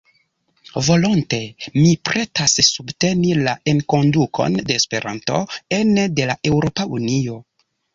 Volonte 0.87 1.39
mi 1.75 1.91
pretas 2.11 2.57
subteni 2.71 3.37
la 3.43 3.55
enkondukon 3.75 4.61
de 4.67 4.83
Esperanto 4.83 5.47
ene 5.83 6.13
de 6.21 6.31
la 6.33 6.43
Eŭropa 6.53 6.93
Unio. 7.01 7.43